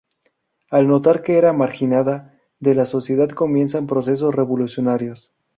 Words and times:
Al 0.71 0.87
notar 0.87 1.21
que 1.21 1.37
era 1.37 1.53
"marginada" 1.53 2.35
de 2.59 2.73
la 2.73 2.87
sociedad 2.87 3.29
comienzan 3.29 3.85
procesos 3.85 4.33
revolucionarios. 4.33 5.31